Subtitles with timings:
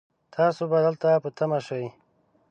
[0.35, 1.85] تاسو به دلته په تمه شئ